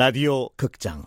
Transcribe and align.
라디오 0.00 0.48
극장. 0.56 1.04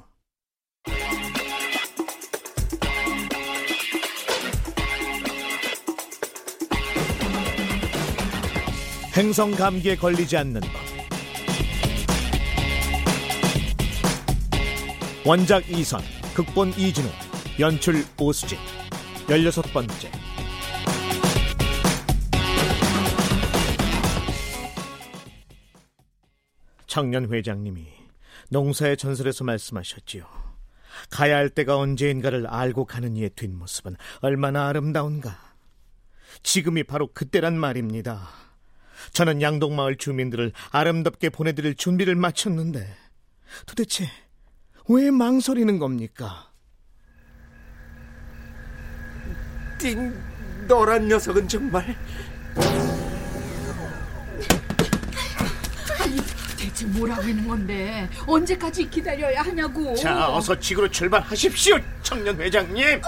행성 9.18 9.52
감기에 9.52 9.96
걸리지 9.96 10.38
않는 10.38 10.62
법. 10.62 10.70
원작 15.26 15.68
이선 15.72 16.02
극본 16.36 16.74
이진우 16.78 17.08
연출 17.60 18.06
오수진 18.20 18.60
열여섯 19.30 19.72
번째 19.72 20.12
청년 26.88 27.34
회장님이 27.34 27.88
농사의 28.50 28.98
전설에서 28.98 29.46
말씀하셨지요. 29.46 30.26
가야 31.10 31.38
할 31.38 31.50
때가 31.50 31.78
언제인가를 31.78 32.46
알고 32.46 32.86
가는 32.86 33.16
이의 33.16 33.32
뒷모습은 33.32 33.96
얼마나 34.20 34.68
아름다운가. 34.68 35.56
지금이 36.44 36.84
바로 36.84 37.08
그때란 37.14 37.58
말입니다. 37.58 38.28
저는 39.14 39.42
양동마을 39.42 39.96
주민들을 39.98 40.52
아름답게 40.70 41.30
보내드릴 41.30 41.76
준비를 41.76 42.16
마쳤는데 42.16 42.94
도대체 43.66 44.08
왜 44.90 45.10
망설이는 45.10 45.80
겁니까? 45.80 46.53
띵, 49.84 50.14
너란 50.66 51.10
녀석은 51.10 51.46
정말 51.50 51.94
대체 56.58 56.86
뭐라고 56.86 57.22
하는 57.22 57.46
건데 57.46 58.10
언제까지 58.26 58.90
기다려야 58.90 59.42
하냐고 59.42 59.94
자, 59.98 60.30
어서 60.34 60.58
지구로 60.58 60.88
출발하십시오, 60.90 61.80
청년 62.02 62.40
회장님. 62.40 63.02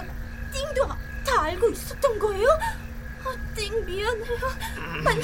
띵도 0.51 0.85
다 1.25 1.43
알고 1.43 1.69
있었던 1.69 2.19
거예요? 2.19 2.45
아, 3.23 3.33
띵 3.55 3.85
미안해요. 3.85 4.37
만 5.01 5.21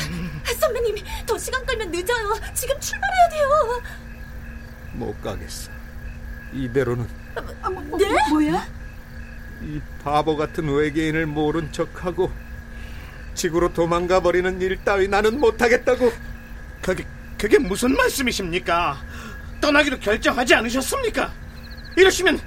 선배님 0.58 0.96
더 1.26 1.38
시간 1.38 1.66
끌면 1.66 1.92
늦어요. 1.92 2.34
지금 2.54 2.80
출발해야 2.80 3.30
돼요. 3.30 3.82
못 4.94 5.22
가겠어. 5.22 5.70
이대로는 6.54 7.06
아, 7.62 7.70
뭐, 7.70 7.82
뭐, 7.84 8.00
네? 8.00 8.08
뭐야? 8.30 8.81
이 9.64 9.80
바보 10.04 10.36
같은 10.36 10.68
외계인을 10.68 11.26
모른 11.26 11.72
척하고 11.72 12.32
지구로 13.34 13.74
도망가 13.74 14.20
버리는 14.20 14.62
일 14.62 14.84
따위 14.84 15.08
나는 15.08 15.40
못하겠다고. 15.40 16.12
그게 16.82 17.06
그게 17.38 17.58
무슨 17.58 17.96
말씀이십니까? 17.96 19.02
떠나기로 19.62 20.00
결정하지 20.00 20.56
않으셨습니까? 20.56 21.32
이러시면 21.96 22.40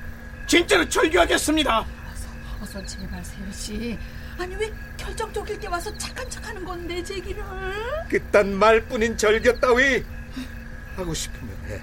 진짜로 0.46 0.88
철교하겠습니다. 0.88 1.80
어서, 1.80 2.28
어서 2.60 2.86
제발 2.86 3.22
세우씨 3.24 3.98
아니 4.38 4.54
왜 4.56 4.72
결정적일 4.96 5.58
때 5.60 5.68
와서 5.68 5.96
착한 5.96 6.28
척하는 6.28 6.64
건데 6.64 7.02
제기를 7.02 7.42
그딴 8.08 8.54
말뿐인 8.54 9.16
절교 9.16 9.60
따위 9.60 10.04
하고 10.96 11.14
싶으면 11.14 11.56
해. 11.68 11.80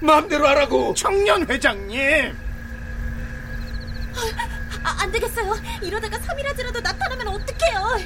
마음대로 0.00 0.46
하라고. 0.48 0.94
청년 0.94 1.48
회장님. 1.48 2.36
아, 4.84 4.96
안 5.00 5.10
되겠어요. 5.10 5.54
이러다가 5.82 6.18
3일아지라도 6.18 6.82
나타나면 6.82 7.28
어떡해요. 7.28 7.98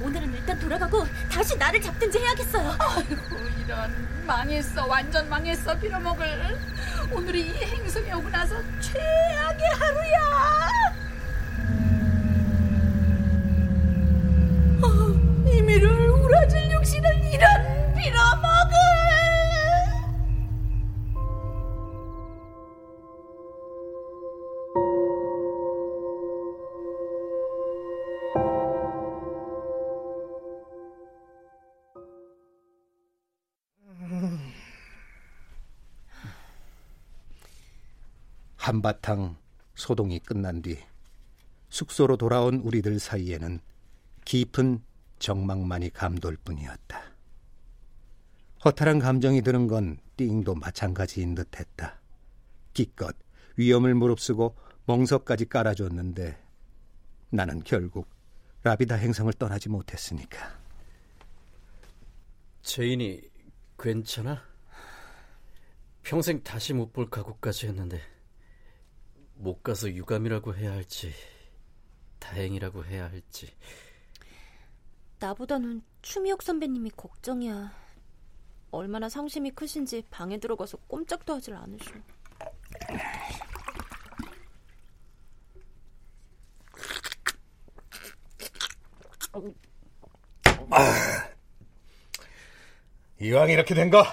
오늘은 0.00 0.34
일단 0.34 0.58
돌아가고 0.58 1.06
다시 1.30 1.56
나를 1.56 1.80
잡든지 1.80 2.18
해야겠어요. 2.18 2.74
아이고 2.78 3.36
이런 3.64 4.24
망했어 4.26 4.86
완전 4.86 5.28
망했어 5.28 5.78
빌어먹을 5.78 6.58
오늘이 7.12 7.48
이 7.48 7.52
행성에 7.52 8.12
오고 8.14 8.28
나서 8.30 8.56
최악의 8.80 9.68
하루야 9.78 10.18
어, 14.82 14.88
이미를 15.48 16.08
우라질 16.10 16.70
육신을 16.72 17.24
이런 17.32 17.94
빌어먹 17.94 18.61
한바탕 38.72 39.36
소동이 39.74 40.18
끝난 40.18 40.62
뒤 40.62 40.78
숙소로 41.68 42.16
돌아온 42.16 42.54
우리들 42.60 42.98
사이에는 42.98 43.60
깊은 44.24 44.82
적막만이 45.18 45.90
감돌 45.90 46.38
뿐이었다. 46.38 47.02
허탈한 48.64 48.98
감정이 48.98 49.42
드는 49.42 49.66
건 49.66 49.98
띵도 50.16 50.54
마찬가지인 50.54 51.34
듯 51.34 51.60
했다. 51.60 52.00
기껏 52.72 53.14
위험을 53.56 53.94
무릅쓰고 53.94 54.56
멍석까지 54.86 55.50
깔아줬는데 55.50 56.42
나는 57.28 57.62
결국 57.64 58.08
라비다 58.62 58.94
행성을 58.94 59.30
떠나지 59.34 59.68
못했으니까. 59.68 60.58
제인이 62.62 63.20
괜찮아? 63.78 64.42
평생 66.02 66.42
다시 66.42 66.72
못 66.72 66.92
볼 66.94 67.10
각오까지 67.10 67.66
했는데 67.66 68.00
못 69.42 69.60
가서 69.64 69.90
유감이라고 69.90 70.54
해야 70.54 70.70
할지 70.70 71.12
다행이라고 72.20 72.84
해야 72.84 73.10
할지 73.10 73.52
나보다는 75.18 75.82
추미옥 76.02 76.42
선배님이 76.42 76.90
걱정이야. 76.96 77.72
얼마나 78.72 79.08
상심이 79.08 79.52
크신지 79.52 80.02
방에 80.10 80.38
들어가서 80.38 80.78
꼼짝도 80.88 81.34
하질 81.34 81.54
않으셔. 81.54 81.92
이왕 93.20 93.50
이렇게 93.50 93.74
된 93.76 93.90
거, 93.90 94.04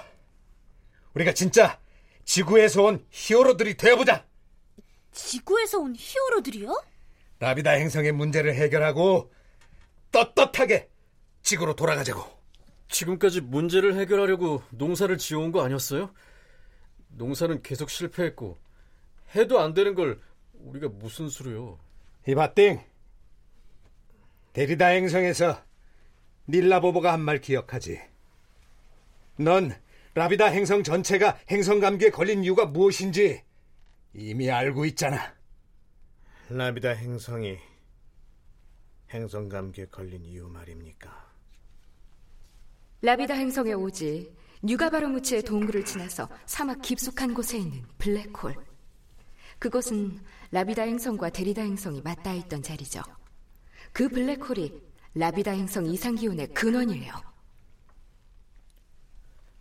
우리가 1.15 1.33
진짜 1.33 1.79
지구에서 2.23 2.83
온 2.83 3.05
히어로들이 3.09 3.77
되어보자. 3.77 4.28
지구에서 5.11 5.79
온 5.79 5.95
히어로들이요? 5.97 6.83
라비다 7.39 7.71
행성의 7.71 8.11
문제를 8.11 8.53
해결하고 8.55 9.31
떳떳하게 10.11 10.89
지구로 11.43 11.75
돌아가자고. 11.75 12.23
지금까지 12.89 13.41
문제를 13.41 13.95
해결하려고 13.99 14.63
농사를 14.71 15.15
지어온 15.17 15.51
거 15.51 15.63
아니었어요? 15.63 16.11
농사는 17.09 17.61
계속 17.61 17.89
실패했고 17.89 18.57
해도 19.35 19.59
안 19.59 19.73
되는 19.73 19.93
걸 19.95 20.19
우리가 20.53 20.89
무슨 20.89 21.29
수로요? 21.29 21.79
이바띵, 22.27 22.81
데리다 24.53 24.87
행성에서 24.87 25.63
닐라보보가 26.49 27.13
한 27.13 27.21
말 27.21 27.39
기억하지? 27.39 28.01
넌 29.37 29.71
라비다 30.15 30.47
행성 30.47 30.83
전체가 30.83 31.37
행성 31.49 31.79
감기에 31.79 32.09
걸린 32.09 32.43
이유가 32.43 32.65
무엇인지 32.65 33.43
이미 34.13 34.49
알고 34.49 34.85
있잖아. 34.85 35.33
라비다 36.49 36.89
행성이 36.89 37.57
행성 39.11 39.49
감기에 39.49 39.85
걸린 39.85 40.25
이유 40.25 40.47
말입니까? 40.47 41.29
라비다 43.01 43.35
행성에 43.35 43.73
오지 43.73 44.35
뉴가바로무치의 44.63 45.43
동굴을 45.43 45.85
지나서 45.85 46.27
사막 46.45 46.81
깊숙한 46.81 47.33
곳에 47.33 47.59
있는 47.59 47.83
블랙홀. 47.97 48.55
그곳은 49.59 50.19
라비다 50.51 50.83
행성과 50.83 51.29
데리다 51.29 51.61
행성이 51.61 52.01
맞닿아 52.01 52.33
있던 52.33 52.61
자리죠. 52.61 53.01
그 53.93 54.09
블랙홀이 54.09 54.81
라비다 55.15 55.51
행성 55.51 55.85
이상 55.85 56.15
기온의 56.15 56.47
근원이에요. 56.53 57.13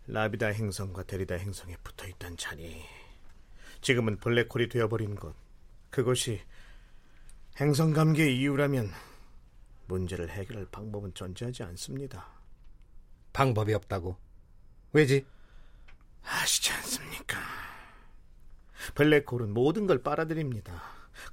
라비다 0.07 0.49
행성과 0.49 1.03
데리다 1.05 1.35
행성에 1.37 1.77
붙어 1.85 2.07
있던 2.09 2.37
자리. 2.37 2.83
지금은 3.81 4.19
블랙홀이 4.19 4.69
되어버린 4.69 5.15
곳. 5.17 5.35
그것이 5.91 6.41
행성 7.61 7.93
감기의 7.93 8.39
이유라면 8.39 8.91
문제를 9.87 10.31
해결할 10.31 10.67
방법은 10.71 11.15
존재하지 11.15 11.63
않습니다. 11.65 12.27
방법이 13.33 13.75
없다고. 13.75 14.17
왜지? 14.93 15.27
아시지 16.23 16.73
않습니까? 16.73 17.39
블랙홀은 18.95 19.53
모든 19.53 19.87
걸 19.87 20.03
빨아들입니다. 20.03 20.83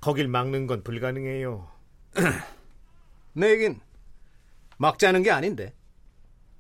거길 0.01 0.27
막는 0.27 0.67
건 0.67 0.83
불가능해요. 0.83 1.71
내 3.33 3.51
얘긴 3.51 3.79
막 4.77 4.99
자는 4.99 5.21
게 5.23 5.31
아닌데. 5.31 5.73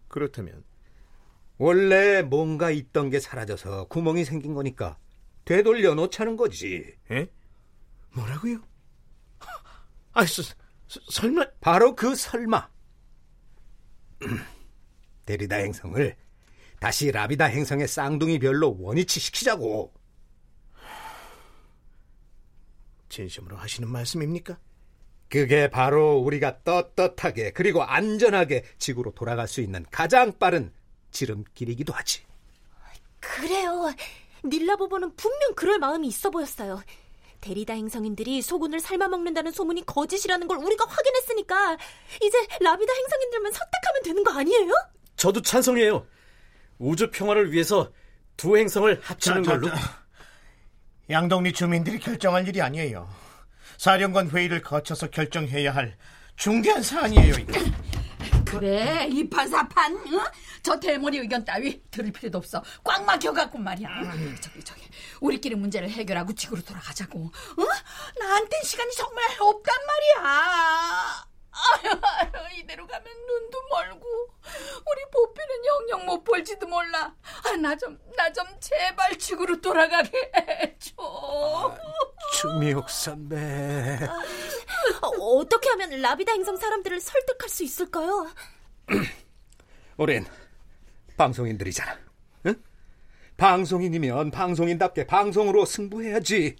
그렇다면 0.07 0.63
원래 1.57 2.21
뭔가 2.21 2.69
있던 2.71 3.09
게 3.09 3.19
사라져서 3.19 3.85
구멍이 3.85 4.25
생긴 4.25 4.53
거니까 4.53 4.97
되돌려 5.45 5.93
놓자는 5.93 6.35
거지. 6.35 6.95
에? 7.11 7.27
뭐라고요? 8.13 8.61
아, 10.13 10.25
서, 10.25 10.41
서, 10.41 10.99
설마 11.09 11.45
바로 11.61 11.95
그 11.95 12.15
설마. 12.15 12.69
데리다 15.25 15.57
행성을 15.57 16.15
다시 16.79 17.11
라비다 17.11 17.45
행성의 17.45 17.87
쌍둥이 17.87 18.39
별로 18.39 18.75
원위치 18.79 19.19
시키자고. 19.19 19.93
진심으로 23.09 23.55
하시는 23.57 23.87
말씀입니까? 23.89 24.57
그게 25.29 25.69
바로 25.69 26.17
우리가 26.19 26.63
떳떳하게 26.63 27.51
그리고 27.51 27.83
안전하게 27.83 28.63
지구로 28.77 29.11
돌아갈 29.13 29.47
수 29.47 29.61
있는 29.61 29.85
가장 29.91 30.37
빠른 30.37 30.71
지름길이기도 31.11 31.93
하지. 31.93 32.23
그래요. 33.19 33.93
닐라보보는 34.43 35.15
분명 35.15 35.55
그럴 35.55 35.79
마음이 35.79 36.07
있어 36.07 36.29
보였어요. 36.29 36.81
데리다 37.41 37.73
행성인들이 37.73 38.41
소군을 38.41 38.79
삶아 38.79 39.07
먹는다는 39.07 39.51
소문이 39.51 39.85
거짓이라는 39.85 40.47
걸 40.47 40.57
우리가 40.57 40.85
확인했으니까 40.87 41.77
이제 42.23 42.37
라비다 42.59 42.93
행성인들만 42.93 43.51
선택하면 43.51 44.03
되는 44.03 44.23
거 44.23 44.31
아니에요? 44.31 44.71
저도 45.15 45.41
찬성이에요. 45.41 46.07
우주 46.79 47.11
평화를 47.11 47.51
위해서 47.51 47.91
두 48.35 48.57
행성을 48.57 48.99
합치는 49.01 49.43
자, 49.43 49.51
자, 49.51 49.59
걸로. 49.59 49.69
자. 49.69 50.05
양동리 51.09 51.53
주민들이 51.53 51.99
결정할 51.99 52.47
일이 52.47 52.61
아니에요. 52.61 53.07
사령관 53.77 54.29
회의를 54.29 54.61
거쳐서 54.61 55.09
결정해야 55.09 55.73
할 55.73 55.95
중대한 56.35 56.81
사안이에요, 56.81 57.35
이거. 57.35 57.53
그래 58.45 59.07
이 59.11 59.29
판사판 59.29 59.93
응? 60.07 60.19
저 60.63 60.79
대머리 60.79 61.17
의견 61.19 61.43
따위 61.45 61.81
들을 61.91 62.11
필요도 62.11 62.37
없어. 62.37 62.63
꽉 62.83 63.03
막혀갖고 63.03 63.57
말이야. 63.57 63.89
저기 64.41 64.63
저기. 64.63 64.81
우리끼리 65.21 65.55
문제를 65.55 65.89
해결하고 65.89 66.33
지구로 66.33 66.61
돌아가자고. 66.61 67.31
응? 67.59 67.65
나한텐 68.19 68.63
시간이 68.63 68.91
정말 68.95 69.23
없단 69.39 69.75
말이야. 69.87 71.25
아유, 71.57 71.91
아유, 72.01 72.31
이대로 72.57 72.85
가면 72.85 73.05
눈도 73.05 73.57
멀고. 73.71 74.05
우리 74.45 75.11
보피는 75.11 75.65
영영 75.65 76.05
못 76.05 76.23
볼지도 76.23 76.67
몰라. 76.67 77.13
아, 77.45 77.51
나 77.57 77.75
좀 77.77 77.97
나 78.17 78.31
좀 78.33 78.45
제발 78.59 79.17
지구로 79.17 79.61
돌아가게 79.61 80.31
해줘. 80.35 81.77
주미옥 82.33 82.89
선배. 82.89 83.35
어, 84.03 84.21
어떻게 85.25 85.69
하면 85.69 86.01
라비다 86.01 86.33
행성 86.33 86.55
사람들을 86.57 86.99
설득할 86.99 87.49
수 87.49 87.63
있을까요? 87.63 88.29
우린 89.97 90.25
방송인들이잖아. 91.17 91.97
응? 92.47 92.55
방송인이면 93.37 94.31
방송인답게 94.31 95.07
방송으로 95.07 95.65
승부해야지. 95.65 96.55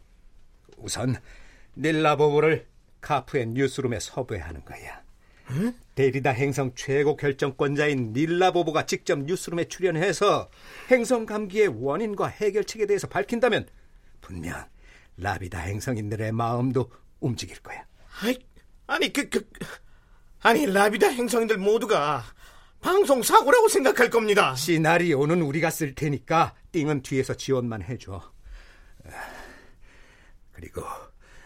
우선 0.78 1.16
닐라보보를 1.78 2.68
카프의 3.02 3.48
뉴스룸에 3.48 4.00
섭외하는 4.00 4.64
거야. 4.66 5.06
데리다 5.94 6.32
행성 6.32 6.74
최고 6.76 7.16
결정권자인 7.16 8.14
닐라보보가 8.14 8.86
직접 8.86 9.20
뉴스룸에 9.20 9.66
출연해서 9.66 10.50
행성 10.90 11.26
감기의 11.26 11.68
원인과 11.68 12.28
해결책에 12.28 12.86
대해서 12.88 13.08
밝힌다면 13.08 13.68
분명 14.22 14.66
라비다 15.18 15.60
행성인들의 15.60 16.32
마음도 16.32 16.92
움직일 17.20 17.60
거야. 17.60 17.86
아이, 18.22 18.38
아니 18.88 19.12
그, 19.12 19.30
그 19.30 19.48
아니 20.42 20.66
라비다 20.66 21.08
행성인들 21.08 21.58
모두가 21.58 22.24
방송 22.82 23.24
사고라고 23.24 23.68
생각할 23.68 24.10
겁니다. 24.10 24.56
시나리오는 24.56 25.42
우리가 25.42 25.72
쓸 25.72 25.96
테니까 25.96 26.54
띵은 26.72 27.02
뒤에서 27.02 27.34
지원만 27.34 27.82
해줘. 27.82 28.22
아, 29.06 29.10
그리고 30.52 30.84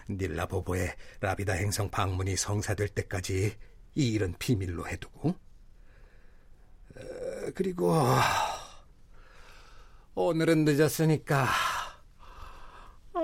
닐라보보의 0.10 0.94
라비다 1.22 1.54
행성 1.54 1.90
방문이 1.90 2.36
성사될 2.36 2.90
때까지 2.90 3.56
이 3.96 4.12
일은 4.12 4.36
비밀로 4.38 4.88
해두고. 4.88 5.30
어, 5.30 7.52
그리고 7.56 7.96
오늘은 10.16 10.66
늦었으니까 10.66 11.48
아, 13.14 13.20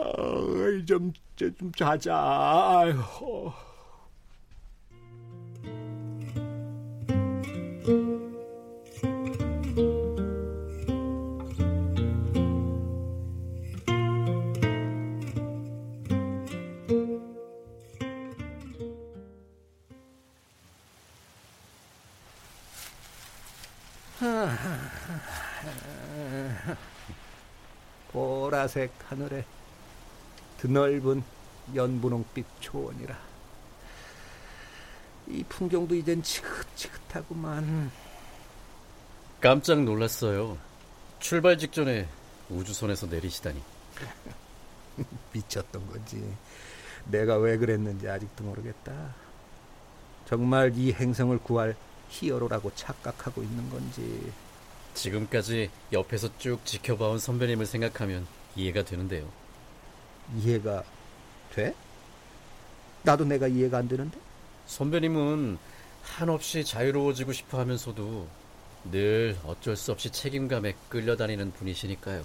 좀, 0.87 1.11
좀 1.35 1.53
자자. 1.75 2.15
아휴. 2.15 3.51
보라색 28.65 28.91
하늘에 29.07 29.45
드넓은 30.57 31.23
연분홍빛 31.75 32.45
초원이라. 32.59 33.17
이 35.27 35.43
풍경도 35.47 35.95
이젠 35.95 36.21
지긋지긋하구만. 36.21 37.91
깜짝 39.39 39.83
놀랐어요. 39.83 40.57
출발 41.19 41.57
직전에 41.57 42.07
우주선에서 42.49 43.07
내리시다니. 43.07 43.61
미쳤던 45.33 45.87
거지. 45.87 46.35
내가 47.05 47.37
왜 47.37 47.57
그랬는지 47.57 48.09
아직도 48.09 48.43
모르겠다. 48.43 49.13
정말 50.27 50.71
이 50.75 50.91
행성을 50.91 51.37
구할 51.39 51.75
히어로라고 52.09 52.71
착각하고 52.75 53.43
있는 53.43 53.69
건지. 53.69 54.31
지금까지 54.95 55.69
옆에서 55.91 56.29
쭉 56.39 56.65
지켜봐온 56.65 57.19
선배님을 57.19 57.65
생각하면 57.65 58.25
이해가 58.55 58.83
되는데요. 58.83 59.27
이해가 60.37 60.83
돼? 61.53 61.75
나도 63.03 63.25
내가 63.25 63.47
이해가 63.47 63.77
안 63.77 63.87
되는데 63.87 64.17
선배님은 64.65 65.57
한없이 66.01 66.63
자유로워지고 66.63 67.33
싶어 67.33 67.59
하면서도 67.59 68.27
늘 68.91 69.37
어쩔 69.45 69.75
수 69.75 69.91
없이 69.91 70.11
책임감에 70.11 70.75
끌려다니는 70.89 71.51
분이시니까요. 71.53 72.23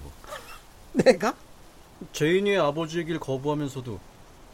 내가? 0.92 1.34
죄인의 2.12 2.58
아버지의 2.58 3.04
길 3.04 3.18
거부하면서도 3.18 4.00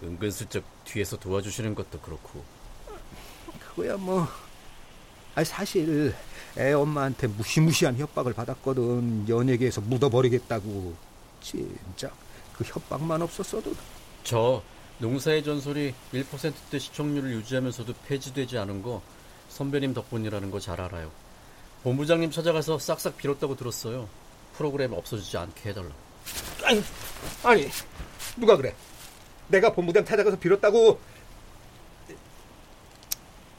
은근슬쩍 0.03 0.65
뒤에서 0.85 1.17
도와주시는 1.17 1.75
것도 1.75 2.01
그렇고 2.01 2.45
그거야 3.61 3.97
뭐 3.97 4.27
아니 5.35 5.45
사실 5.45 6.15
애 6.59 6.73
엄마한테 6.73 7.29
무시무시한 7.29 7.97
협박을 7.97 8.33
받았거든 8.33 9.29
연예계에서 9.29 9.81
묻어버리겠다고 9.83 10.95
진짜 11.47 12.11
그 12.57 12.65
협박만 12.65 13.23
없었어도 13.23 13.73
저 14.25 14.61
농사의 14.99 15.45
전설이 15.45 15.95
1%대 16.13 16.79
시청률을 16.79 17.31
유지하면서도 17.35 17.93
폐지되지 18.07 18.59
않은 18.59 18.83
거 18.83 19.01
선배님 19.51 19.95
덕분이라는 19.95 20.51
거 20.51 20.59
잘 20.59 20.81
알아요. 20.81 21.13
본부장님 21.85 22.33
찾아가서 22.33 22.81
싹싹 22.81 23.17
빌었다고 23.17 23.55
들었어요. 23.55 24.09
프로그램 24.57 24.93
없어지지 24.93 25.37
않게 25.37 25.71
해달라. 25.71 25.91
아니, 26.65 26.83
아니 27.45 27.69
누가 28.37 28.57
그래 28.57 28.75
내가 29.47 29.73
본부장 29.73 30.05
찾아가서 30.05 30.37
빌었다고 30.41 30.99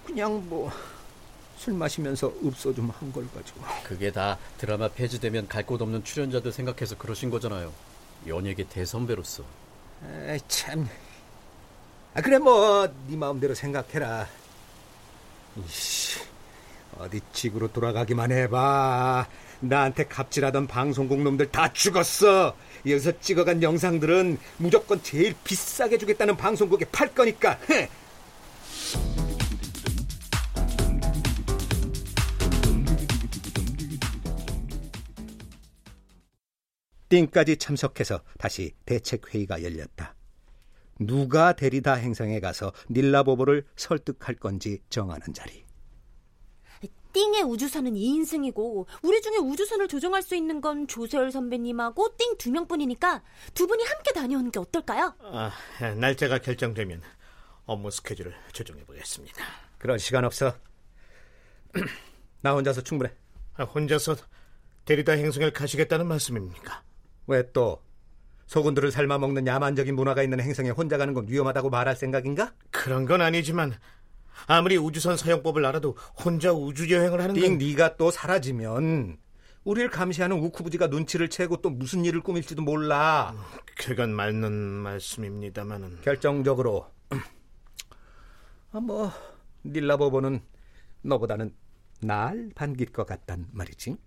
그냥 0.05 0.43
뭐 0.49 0.69
술 1.57 1.73
마시면서 1.73 2.31
읍소 2.45 2.73
좀 2.75 2.89
한 2.91 3.11
걸 3.11 3.27
가지고 3.33 3.61
그게 3.83 4.11
다 4.11 4.37
드라마 4.57 4.87
폐지되면 4.89 5.47
갈 5.47 5.65
곳 5.65 5.81
없는 5.81 6.03
출연자들 6.03 6.51
생각해서 6.51 6.97
그러신 6.97 7.29
거잖아요. 7.29 7.71
연예계 8.27 8.65
대선배로서. 8.69 9.43
에이, 10.27 10.39
참. 10.47 10.87
아, 12.13 12.21
그래, 12.21 12.37
뭐, 12.37 12.87
네 13.07 13.15
마음대로 13.15 13.53
생각해라. 13.53 14.27
이씨, 15.65 16.19
어디 16.97 17.19
지구로 17.33 17.71
돌아가기만 17.71 18.31
해봐. 18.31 19.27
나한테 19.59 20.05
갑질하던 20.07 20.67
방송국 20.67 21.21
놈들 21.21 21.51
다 21.51 21.71
죽었어. 21.73 22.55
여기서 22.85 23.19
찍어간 23.19 23.61
영상들은 23.63 24.37
무조건 24.57 25.01
제일 25.03 25.35
비싸게 25.43 25.97
주겠다는 25.97 26.37
방송국에 26.37 26.85
팔 26.85 27.13
거니까. 27.13 27.59
헤. 27.71 27.89
띵까지 37.09 37.57
참석해서 37.57 38.21
다시 38.37 38.73
대책회의가 38.85 39.63
열렸다. 39.63 40.15
누가 40.99 41.53
데리다 41.53 41.93
행성에 41.93 42.39
가서 42.39 42.71
닐라보보를 42.89 43.65
설득할 43.75 44.35
건지 44.35 44.81
정하는 44.89 45.33
자리. 45.33 45.65
띵의 47.13 47.43
우주선은 47.43 47.93
2인승이고 47.93 48.85
우리 49.01 49.21
중에 49.21 49.37
우주선을 49.37 49.87
조종할 49.87 50.21
수 50.21 50.35
있는 50.35 50.61
건 50.61 50.87
조세열 50.87 51.31
선배님하고 51.31 52.15
띵 52.17 52.37
두 52.37 52.51
명뿐이니까 52.51 53.23
두 53.55 53.65
분이 53.65 53.83
함께 53.83 54.11
다녀오는 54.11 54.51
게 54.51 54.59
어떨까요? 54.59 55.15
아, 55.21 55.51
날짜가 55.99 56.37
결정되면 56.39 57.01
업무 57.65 57.89
스케줄을 57.89 58.35
조정해 58.53 58.83
보겠습니다. 58.85 59.43
그런 59.79 59.97
시간 59.97 60.25
없어. 60.25 60.53
나 62.41 62.53
혼자서 62.53 62.81
충분해. 62.81 63.11
아, 63.55 63.63
혼자서 63.63 64.15
데리다 64.85 65.13
행성을 65.13 65.51
가시겠다는 65.51 66.05
말씀입니까? 66.07 66.83
왜 67.27 67.43
또 67.53 67.81
소군들을 68.47 68.91
삶아 68.91 69.17
먹는 69.17 69.45
야만적인 69.45 69.93
문화가 69.95 70.23
있는 70.23 70.39
행성에 70.39 70.69
혼자 70.69 70.97
가는 70.97 71.13
건 71.13 71.27
위험하다고 71.27 71.69
말할 71.69 71.95
생각인가? 71.95 72.53
그런 72.71 73.05
건 73.05 73.21
아니지만 73.21 73.73
아무리 74.47 74.77
우주선 74.77 75.17
사용법을 75.17 75.65
알아도 75.65 75.97
혼자 76.23 76.53
우주 76.53 76.89
여행을 76.89 77.19
하는 77.21 77.35
띵건 77.35 77.57
네가 77.57 77.97
또 77.97 78.09
사라지면 78.09 79.17
우리를 79.65 79.89
감시하는 79.89 80.39
우쿠부지가 80.39 80.87
눈치를 80.87 81.29
채고 81.29 81.57
또 81.57 81.69
무슨 81.69 82.05
일을 82.05 82.21
꾸밀지도 82.21 82.61
몰라. 82.61 83.35
그건 83.77 84.13
맞는 84.13 84.49
말씀입니다만은 84.53 85.99
결정적으로 86.03 86.87
아, 88.71 88.79
뭐 88.79 89.11
닐라보보는 89.65 90.39
너보다는 91.01 91.53
날 91.99 92.49
반길 92.55 92.93
것 92.93 93.05
같단 93.05 93.47
말이지. 93.51 93.97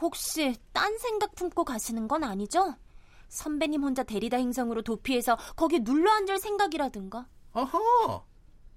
혹시 0.00 0.54
딴 0.72 0.96
생각 0.98 1.34
품고 1.34 1.64
가시는 1.64 2.08
건 2.08 2.24
아니죠? 2.24 2.74
선배님 3.28 3.82
혼자 3.82 4.02
데리다 4.02 4.36
행성으로 4.36 4.82
도피해서 4.82 5.36
거기 5.56 5.80
눌러 5.80 6.10
앉을 6.12 6.38
생각이라든가. 6.38 7.26
아하, 7.52 8.22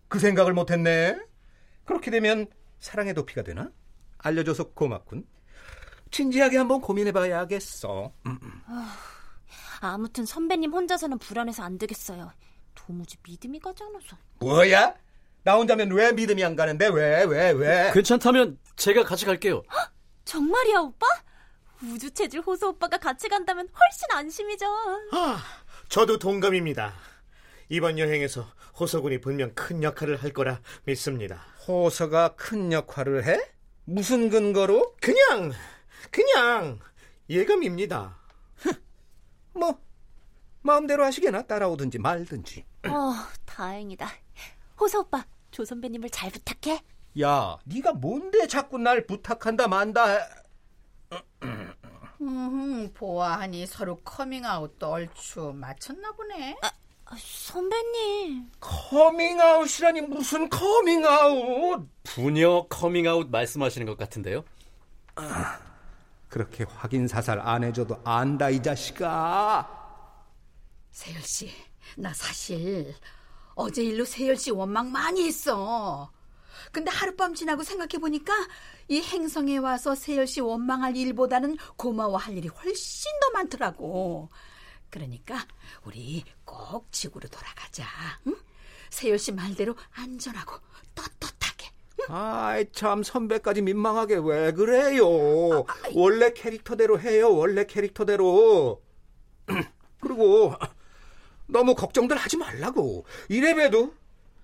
그 0.08 0.20
생각을 0.20 0.54
못했네. 0.54 1.18
그렇게 1.86 2.12
되면 2.12 2.48
사랑의 2.80 3.14
도피가 3.14 3.44
되나? 3.44 3.70
알려줘서 4.20 4.72
고맙군. 4.72 5.28
진지하게 6.12 6.58
한번 6.58 6.82
고민해봐야겠어. 6.82 8.12
아무튼 9.82 10.26
선배님 10.26 10.74
혼자서는 10.74 11.18
불안해서 11.20 11.64
안 11.64 11.78
되겠어요. 11.78 12.32
도무지 12.74 13.18
믿음이 13.24 13.60
가지 13.60 13.84
않아서. 13.84 14.18
뭐야? 14.40 14.96
나 15.44 15.56
혼자면 15.56 15.92
왜 15.92 16.12
믿음이 16.12 16.44
안 16.44 16.56
가는데? 16.56 16.88
왜, 16.88 17.24
왜, 17.24 17.52
왜? 17.52 17.92
괜찮다면 17.94 18.58
제가 18.76 19.04
같이 19.04 19.26
갈게요. 19.26 19.64
정말이야, 20.28 20.80
오빠? 20.80 21.08
우주 21.82 22.12
체질 22.12 22.42
호수 22.42 22.68
오빠가 22.68 22.98
같이 22.98 23.30
간다면 23.30 23.70
훨씬 23.70 24.08
안심이죠. 24.12 24.66
아, 25.14 25.42
저도 25.88 26.20
동감입니다. 26.20 26.94
이번 27.70 27.98
여행에서 27.98 28.46
호서군이 28.78 29.22
분명 29.22 29.54
큰 29.56 29.82
역할을 29.84 30.22
할 30.22 30.34
거라 30.34 30.60
믿습니다. 30.84 31.46
호서가 31.66 32.36
큰 32.36 32.74
역할을 32.74 33.26
해? 33.26 33.40
무슨 33.86 34.30
근거로? 34.30 34.96
그냥 35.02 35.54
그냥 36.12 36.80
예감입니다. 37.30 38.18
뭐 39.54 39.80
마음대로 40.62 41.06
하시게나 41.06 41.44
따라오든지 41.44 42.00
말든지. 42.00 42.66
어, 42.90 43.14
다행이다. 43.46 44.10
호수 44.80 45.00
오빠, 45.00 45.26
조 45.52 45.64
선배님을 45.64 46.10
잘 46.10 46.32
부탁해. 46.32 46.82
야, 47.22 47.58
네가 47.66 47.94
뭔데 47.94 48.48
자꾸 48.48 48.78
날 48.78 49.06
부탁한다 49.06 49.68
만다. 49.68 50.06
해? 50.08 50.20
음, 52.22 52.92
보아하니 52.94 53.66
서로 53.66 53.96
커밍아웃도 53.98 54.88
얼추 54.88 55.54
마쳤나 55.56 56.12
보네. 56.12 56.58
아, 56.62 57.16
선배님. 57.18 58.52
커밍아웃이라니 58.60 60.02
무슨 60.02 60.50
커밍아웃? 60.50 61.88
부녀 62.04 62.68
커밍아웃 62.68 63.30
말씀하시는 63.30 63.88
것 63.88 63.98
같은데요. 63.98 64.44
그렇게 66.28 66.66
확인 66.66 67.08
사살 67.08 67.40
안 67.40 67.64
해줘도 67.64 68.00
안다 68.04 68.50
이 68.50 68.62
자식아. 68.62 69.76
세열 70.92 71.22
씨, 71.22 71.52
나 71.96 72.14
사실 72.14 72.94
어제 73.56 73.84
일로 73.84 74.04
세열 74.04 74.36
씨 74.36 74.52
원망 74.52 74.92
많이 74.92 75.26
했어. 75.28 76.12
근데 76.72 76.92
하룻밤 76.92 77.34
지나고 77.34 77.64
생각해 77.64 78.00
보니까 78.00 78.34
이 78.88 79.02
행성에 79.02 79.58
와서 79.58 79.96
세열 79.96 80.28
씨 80.28 80.42
원망할 80.42 80.96
일보다는 80.96 81.58
고마워할 81.76 82.38
일이 82.38 82.48
훨씬 82.48 83.12
더 83.22 83.32
많더라고. 83.32 84.30
그러니까 84.90 85.46
우리 85.84 86.24
꼭 86.46 86.92
지구로 86.92 87.28
돌아가자. 87.30 87.86
응? 88.28 88.36
세열 88.90 89.20
씨 89.20 89.32
말대로 89.32 89.76
안전하고 89.94 90.56
떳떳하게. 90.96 91.72
아이 92.10 92.72
참 92.72 93.04
선배까지 93.04 93.62
민망하게 93.62 94.16
왜 94.24 94.52
그래요? 94.54 95.66
원래 95.94 96.32
캐릭터대로 96.32 97.00
해요. 97.00 97.34
원래 97.36 97.66
캐릭터대로. 97.66 98.82
그리고 100.00 100.54
너무 101.48 101.76
걱정들 101.76 102.16
하지 102.18 102.38
말라고. 102.38 103.06
이래봬도 103.30 103.94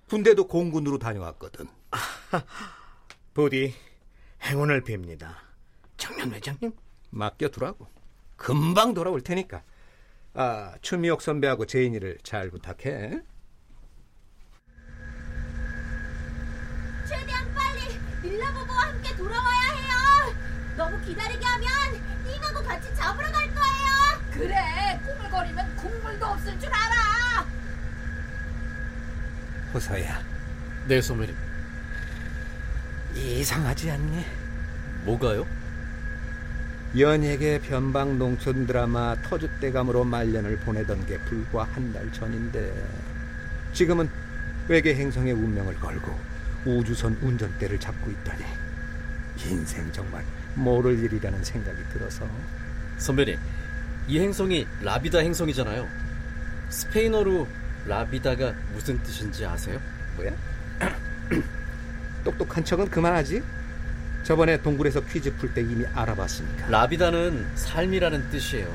군대도 0.08 0.46
공군으로 0.46 0.98
다녀왔거든. 0.98 1.66
부디 3.34 3.74
행운을 4.42 4.82
빕니다. 4.82 5.34
청년 5.96 6.32
회장님. 6.32 6.72
맡겨두라고. 7.10 7.86
금방 8.36 8.94
돌아올 8.94 9.20
테니까. 9.22 9.62
아, 10.34 10.74
추미옥 10.82 11.22
선배하고 11.22 11.66
제인이를 11.66 12.18
잘 12.22 12.50
부탁해. 12.50 13.20
최대한 17.06 17.54
빨리 17.54 17.98
밀라보보와 18.22 18.88
함께 18.88 19.14
돌아와야 19.16 19.60
해요. 19.72 20.34
너무 20.76 21.00
기다리게 21.04 21.44
하면 21.44 21.68
띵하고 22.24 22.64
같이 22.64 22.94
잡으러 22.96 23.30
갈 23.30 23.46
거예요. 23.54 24.30
그래, 24.32 25.00
꾸물거리면 25.06 25.76
국물도 25.76 26.26
없을 26.26 26.58
줄 26.58 26.68
알아. 26.68 27.46
호서야, 29.72 30.20
네, 30.88 31.00
소매님. 31.00 31.53
이상하지 33.14 33.90
않니? 33.90 34.24
뭐가요? 35.04 35.46
연예계 36.98 37.60
변방 37.60 38.18
농촌 38.18 38.66
드라마 38.66 39.16
터줏대감으로 39.22 40.04
말년을 40.06 40.58
보내던 40.58 41.06
게 41.06 41.18
불과 41.20 41.64
한 41.64 41.92
달 41.92 42.10
전인데 42.12 42.72
지금은 43.72 44.08
외계 44.68 44.94
행성의 44.94 45.32
운명을 45.32 45.74
걸고 45.80 46.16
우주선 46.64 47.16
운전대를 47.20 47.78
잡고 47.78 48.10
있다니 48.10 48.44
인생 49.44 49.90
정말 49.92 50.24
모를 50.54 50.98
일이라는 50.98 51.42
생각이 51.44 51.76
들어서 51.92 52.26
선배님, 52.98 53.36
이 54.06 54.20
행성이 54.20 54.66
라비다 54.82 55.18
행성이잖아요. 55.18 55.88
스페인어로 56.70 57.46
라비다가 57.86 58.52
무슨 58.72 59.02
뜻인지 59.02 59.44
아세요? 59.44 59.80
뭐야? 60.16 60.30
똑똑한 62.24 62.64
척은 62.64 62.88
그만하지 62.90 63.42
저번에 64.24 64.60
동굴에서 64.62 65.00
퀴즈 65.04 65.34
풀 65.36 65.52
때 65.52 65.60
이미 65.60 65.84
알아봤으니까 65.94 66.68
라비다는 66.68 67.46
삶이라는 67.54 68.30
뜻이에요. 68.30 68.74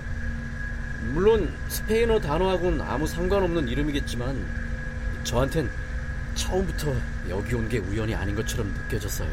물론 1.14 1.52
스페인어 1.70 2.20
단어하고는 2.20 2.82
아무 2.82 3.08
상관없는 3.08 3.68
이름이겠지만 3.68 4.46
저한텐 5.24 5.70
처음부터 6.36 6.94
여기 7.30 7.56
온 7.56 7.68
게 7.68 7.80
우연이 7.80 8.14
아닌 8.16 8.36
것처럼 8.36 8.68
느껴졌어요. 8.74 9.30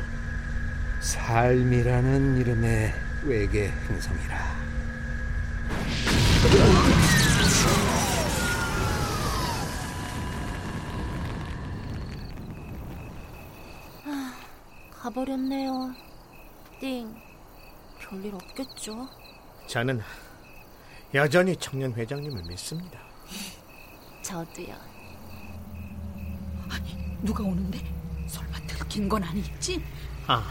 삶이라는 1.00 2.38
이름의 2.38 2.94
외계 3.24 3.68
행성이라 3.88 4.65
가버렸네요. 15.06 15.94
띵. 16.80 17.14
별일 18.00 18.34
없겠죠? 18.34 19.08
저는 19.68 20.02
여전히 21.14 21.54
청년 21.56 21.94
회장님을 21.94 22.42
믿습니다. 22.42 22.98
저도요. 24.22 24.74
아니, 26.68 26.96
누가 27.22 27.44
오는데? 27.44 27.78
설마 28.26 28.58
들킨 28.66 29.08
건 29.08 29.22
아니겠지? 29.22 29.80
아, 30.26 30.44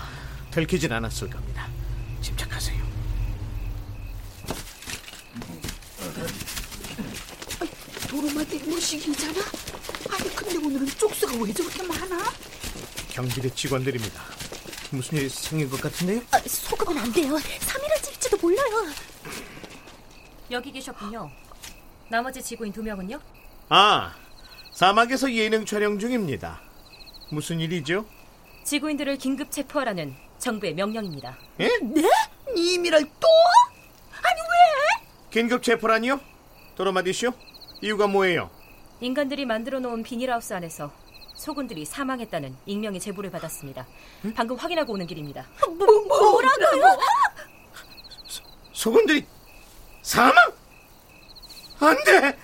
들키진 0.51 0.89
않았을 0.89 1.29
겁니다. 1.29 1.67
침착하세요. 2.21 2.81
도로마디 8.07 8.59
무식이잖아? 8.59 9.41
아니, 10.11 10.33
근데 10.33 10.57
오늘은 10.65 10.87
쪽수가 10.87 11.43
왜 11.43 11.51
저렇게 11.51 11.83
많아? 11.83 12.23
경비대 13.09 13.49
직원들입니다. 13.49 14.34
무슨 14.95 15.17
일이 15.17 15.29
생긴 15.29 15.69
것 15.69 15.79
같은데요? 15.81 16.21
아, 16.31 16.39
속으면 16.39 17.03
안 17.03 17.11
돼요. 17.11 17.35
3일을 17.35 18.01
찔지도 18.01 18.37
몰라요. 18.37 18.87
여기 20.51 20.71
계셨군요. 20.71 21.29
나머지 22.09 22.41
지구인 22.41 22.71
두 22.71 22.81
명은요? 22.81 23.19
아, 23.69 24.13
사막에서 24.73 25.31
예능 25.33 25.65
촬영 25.65 25.99
중입니다. 25.99 26.61
무슨 27.31 27.59
일이죠? 27.59 28.05
지구인들을 28.63 29.17
긴급 29.17 29.51
체포하라는 29.51 30.15
정부의 30.39 30.73
명령입니다. 30.75 31.37
예? 31.59 31.69
네? 31.81 32.03
이미를 32.55 32.99
또? 33.19 33.27
아니 34.21 34.39
왜? 34.41 35.07
긴급 35.31 35.63
체포라니요? 35.63 36.19
도로마디쇼? 36.75 37.31
이유가 37.81 38.07
뭐예요? 38.07 38.49
인간들이 39.01 39.45
만들어 39.45 39.79
놓은 39.79 40.03
비닐하우스 40.03 40.53
안에서 40.53 40.91
소군들이 41.35 41.85
사망했다는 41.85 42.55
익명의 42.65 42.99
제보를 42.99 43.29
받았습니다. 43.29 43.85
방금 44.35 44.55
확인하고 44.55 44.93
오는 44.93 45.05
길입니다. 45.05 45.45
뭐, 45.67 45.85
뭐 46.07 46.41
라고요? 46.41 46.97
소군들이 48.73 49.25
사망? 50.01 50.35
안 51.79 52.03
돼! 52.03 52.37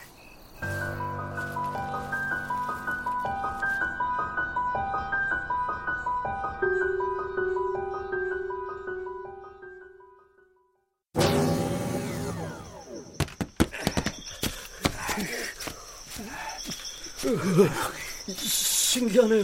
신기하네요. 18.92 19.44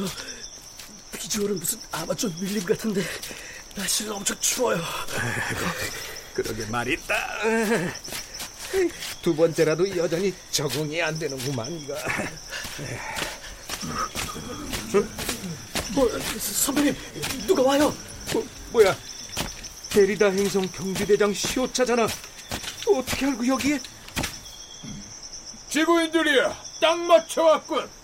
비주얼은 1.14 1.58
무슨 1.60 1.80
아마존 1.94 2.36
밀림 2.38 2.66
같은데 2.66 3.02
날씨는 3.76 4.12
엄청 4.12 4.38
추워요. 4.42 4.84
그러게 6.36 6.66
말이다. 6.66 7.16
두 9.22 9.34
번째라도 9.34 9.96
여전히 9.96 10.34
적응이 10.52 11.02
안 11.02 11.18
되는구만 11.18 11.72
이거. 11.72 11.94
어, 15.96 16.20
선배님 16.40 16.94
누가 17.48 17.62
와요? 17.62 17.96
어, 18.36 18.44
뭐야? 18.72 18.94
데리다 19.90 20.26
행성 20.30 20.68
경비대장 20.74 21.34
시오차잖아. 21.34 22.06
어떻게 22.86 23.26
알고 23.26 23.48
여기에? 23.48 23.80
지구인들이야 25.70 26.54
딱 26.82 27.00
맞춰왔군 27.00 27.97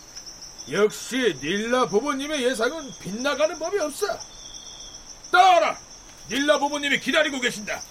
역시 0.71 1.37
닐라 1.41 1.85
부부님의 1.87 2.43
예상은 2.43 2.89
빗나가는 3.01 3.57
법이 3.59 3.79
없어. 3.79 4.07
따라와라 5.31 5.77
닐라 6.29 6.57
부부님이 6.57 6.99
기다리고 6.99 7.39
계신다. 7.39 7.81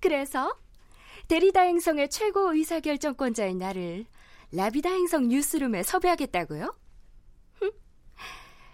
그래서 0.00 0.56
데리다 1.28 1.62
행성의 1.62 2.08
최고 2.10 2.52
의사결정권자인 2.52 3.58
나를 3.58 4.06
라비다 4.52 4.90
행성 4.90 5.28
뉴스룸에 5.28 5.82
섭외하겠다고요? 5.82 6.74
흠, 7.54 7.70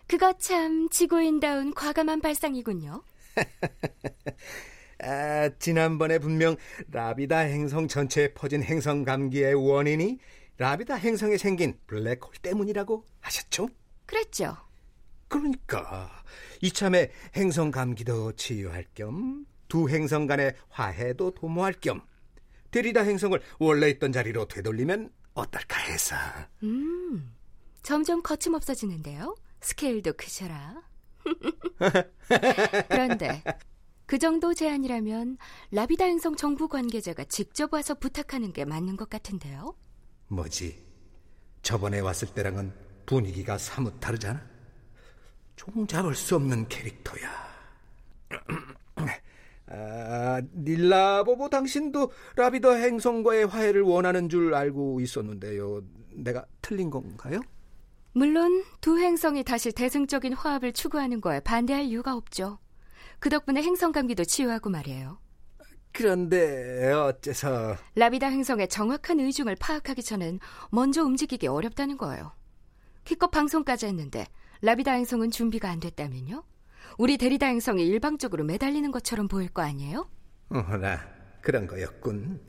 그거 0.07 0.33
참 0.35 0.89
지구인다운 0.89 1.75
과감한 1.75 2.21
발상이군요. 2.21 3.03
아, 5.03 5.51
지난번에 5.59 6.19
분명 6.19 6.57
라비다 6.93 7.39
행성 7.39 7.89
전체에 7.89 8.33
퍼진 8.35 8.63
행성 8.63 9.05
감기의 9.05 9.55
원인이 9.55 10.19
라비다 10.57 10.95
행성에 10.95 11.37
생긴 11.37 11.77
블랙홀 11.89 12.37
때문이라고 12.41 13.05
하셨죠? 13.21 13.69
그랬죠. 14.07 14.57
그러니까 15.27 16.23
이참에 16.63 17.11
행성 17.35 17.73
감기도 17.73 18.33
치유할 18.33 18.87
겸 18.95 19.45
두 19.75 19.89
행성 19.89 20.29
간의 20.29 20.55
화해도 20.69 21.33
도모할 21.35 21.75
겸 21.81 22.01
데리다 22.75 23.03
행성을 23.03 23.41
원래 23.61 23.89
있던 23.91 24.11
자리로 24.11 24.49
되돌리면 24.49 25.09
어떨까 25.35 25.79
해서. 25.79 26.17
음, 26.65 27.33
점점 27.85 28.21
거침없어지는데요. 28.21 29.37
스케일도 29.61 30.15
크셔라. 30.15 30.83
그런데 32.89 33.45
그 34.07 34.19
정도 34.19 34.53
제안이라면 34.55 35.39
라비다 35.71 36.05
행성 36.05 36.35
정부 36.35 36.67
관계자가 36.67 37.23
직접 37.25 37.73
와서 37.73 37.95
부탁하는 37.95 38.53
게 38.53 38.65
맞는 38.65 38.97
것 38.97 39.09
같은데요. 39.09 39.77
뭐지? 40.27 40.85
저번에 41.63 42.01
왔을 42.01 42.27
때랑은 42.35 42.75
분위기가 43.07 43.57
사뭇 43.57 44.01
다르잖아. 44.01 44.45
종잡을 45.55 46.17
수 46.17 46.35
없는 46.35 46.67
캐릭터야. 46.69 47.31
아, 49.75 50.41
닐라보보 50.55 51.49
당신도 51.49 52.13
라비더 52.37 52.75
행성과의 52.75 53.47
화해를 53.47 53.83
원하는 53.83 54.29
줄 54.29 54.55
알고 54.55 55.01
있었는데요. 55.01 55.83
내가 56.13 56.45
틀린 56.63 56.91
건가요? 56.91 57.41
물론 58.13 58.63
두 58.81 58.99
행성이 58.99 59.43
다시 59.43 59.73
대승적인 59.73 60.35
화합을 60.35 60.73
추구하는 60.73 61.21
거에 61.21 61.41
반대할 61.41 61.85
이유가 61.85 62.15
없죠. 62.15 62.59
그 63.19 63.29
덕분에 63.29 63.63
행성 63.63 63.91
감기도 63.91 64.25
치유하고 64.25 64.71
말이에요. 64.71 65.19
그런데 65.93 66.93
어째서 66.93 67.77
라비다 67.95 68.29
행성의 68.29 68.69
정확한 68.69 69.21
의중을 69.21 69.57
파악하기 69.57 70.03
전엔 70.03 70.41
먼저 70.71 71.05
움직이기 71.05 71.47
어렵다는 71.47 71.97
거예요. 71.97 72.33
기껏 73.05 73.31
방송까지 73.31 73.87
했는데 73.87 74.27
라비다 74.63 74.93
행성은 74.93 75.31
준비가 75.31 75.71
안 75.71 75.81
됐다면요? 75.81 76.43
우리 76.99 77.17
데리다 77.19 77.47
행성이 77.47 77.87
일방적으로 77.87 78.45
매달리는 78.45 78.91
것처럼 78.91 79.29
보일 79.29 79.49
거 79.49 79.63
아니에요? 79.63 80.09
어라 80.51 81.07
그런 81.41 81.67
거였군. 81.67 82.41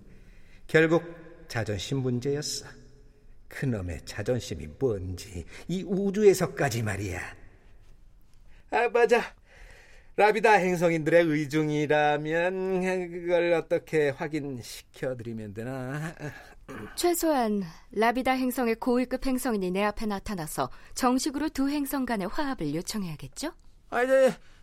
결국 0.68 1.04
자존심 1.48 2.00
문제였어. 2.00 2.66
그놈의 3.48 4.02
자존심이 4.06 4.68
뭔지 4.80 5.46
이 5.68 5.84
우주에서까지 5.84 6.84
말이야. 6.84 7.20
아 8.72 8.90
맞아. 8.90 9.22
라비다 10.18 10.54
행성인들의 10.54 11.26
의중이라면 11.26 13.12
그걸 13.12 13.54
어떻게 13.54 14.10
확인시켜드리면 14.10 15.54
되나? 15.54 16.16
최소한 16.96 17.64
라비다 17.92 18.32
행성의 18.32 18.76
고위급 18.76 19.26
행성인이 19.26 19.72
내 19.72 19.84
앞에 19.84 20.06
나타나서 20.06 20.70
정식으로 20.94 21.50
두 21.50 21.70
행성 21.70 22.06
간의 22.06 22.28
화합을 22.28 22.74
요청해야겠죠? 22.76 23.52
아니, 23.96 24.12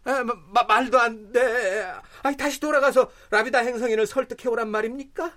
아, 0.05 0.25
마, 0.25 0.63
말도 0.63 0.99
안 1.01 1.33
돼. 1.33 1.91
아니, 2.23 2.37
다시 2.37 2.61
돌아가서 2.61 3.11
라비다 3.31 3.61
행성인을 3.61 4.07
설득해오란 4.07 4.69
말입니까? 4.69 5.33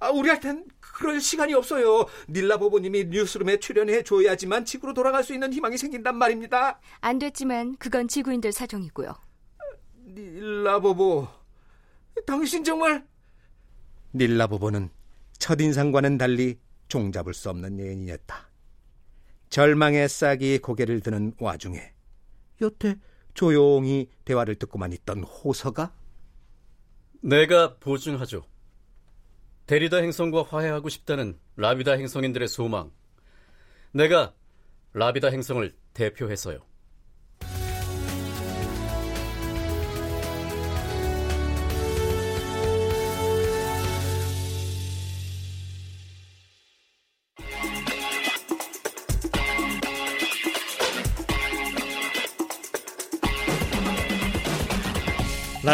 아, 0.00 0.08
우리한텐 0.08 0.66
그럴 0.80 1.20
시간이 1.20 1.52
없어요. 1.52 2.06
닐라 2.28 2.56
보보님이 2.56 3.06
뉴스룸에 3.06 3.58
출연해 3.58 4.02
줘야지만 4.02 4.64
지구로 4.64 4.94
돌아갈 4.94 5.22
수 5.24 5.34
있는 5.34 5.52
희망이 5.52 5.76
생긴단 5.76 6.16
말입니다. 6.16 6.80
안 7.00 7.18
됐지만 7.18 7.76
그건 7.76 8.08
지구인들 8.08 8.52
사정이고요. 8.52 9.14
닐라 10.06 10.80
보보, 10.80 11.28
당신 12.26 12.64
정말... 12.64 13.04
닐라 14.14 14.46
보보는 14.46 14.90
첫인상과는 15.38 16.16
달리 16.16 16.58
종잡을 16.88 17.34
수 17.34 17.50
없는 17.50 17.78
여인이었다. 17.78 18.48
절망의 19.50 20.08
싹이 20.08 20.58
고개를 20.58 21.00
드는 21.00 21.34
와중에 21.38 21.92
여태 22.60 22.96
조용히 23.34 24.08
대화를 24.24 24.54
듣고만 24.56 24.92
있던 24.92 25.22
호서가 25.24 25.92
내가 27.22 27.76
보증하죠. 27.78 28.44
데리다 29.66 29.98
행성과 29.98 30.42
화해하고 30.42 30.88
싶다는 30.88 31.38
라비다 31.56 31.92
행성인들의 31.92 32.48
소망. 32.48 32.90
내가 33.92 34.34
라비다 34.92 35.28
행성을 35.28 35.74
대표해서요. 35.94 36.60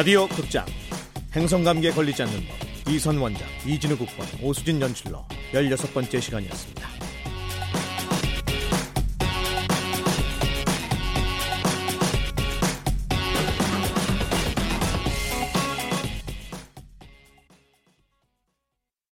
라디오 0.01 0.27
극장. 0.29 0.65
행성감기에 1.37 1.91
걸리지 1.91 2.23
않는 2.23 2.35
법. 2.47 2.91
이선 2.91 3.19
원작 3.19 3.47
이진우 3.67 3.99
국번 3.99 4.27
오수진 4.43 4.81
연출로 4.81 5.23
16번째 5.53 6.19
시간이었습니다. 6.19 6.80